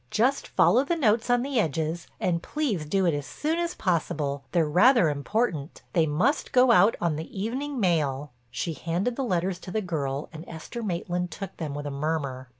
Just 0.09 0.47
follow 0.47 0.83
the 0.83 0.95
notes 0.95 1.29
on 1.29 1.43
the 1.43 1.59
edges, 1.59 2.07
and 2.19 2.41
please 2.41 2.87
do 2.87 3.05
it 3.05 3.13
as 3.13 3.27
soon 3.27 3.59
as 3.59 3.75
possible—they're 3.75 4.67
rather 4.67 5.09
important. 5.09 5.83
They 5.93 6.07
must 6.07 6.51
go 6.51 6.71
out 6.71 6.97
on 6.99 7.17
the 7.17 7.39
evening 7.39 7.79
mail." 7.79 8.31
She 8.49 8.73
handed 8.73 9.15
the 9.15 9.23
letters 9.23 9.59
to 9.59 9.69
the 9.69 9.79
girl 9.79 10.27
and 10.33 10.43
Esther 10.47 10.81
Maitland 10.81 11.29
took 11.29 11.55
them 11.57 11.75
with 11.75 11.85
a 11.85 11.91
murmur. 11.91 12.49